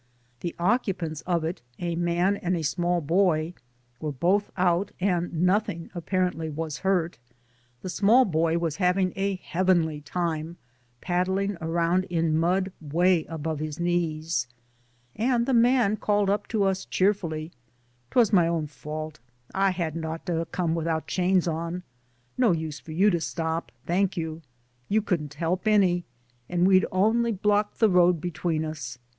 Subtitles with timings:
[0.39, 3.53] The occupants of it, a man and a small boy,
[3.99, 7.19] were both out and nothing, apparently, was hurt.
[7.83, 10.57] The small boy was having a heavenly time
[11.01, 14.47] paddling around in mud way above his knees,
[15.15, 17.51] and the man called up to us cheer fully:
[18.09, 19.19] *Twas m'own fault;
[19.53, 21.81] I hadn't ought to *a* come without chains on I
[22.39, 24.45] No use for you to stop, thank you I
[24.89, 26.05] You couldn't help any
[26.49, 28.97] and we'd only block th' road between us.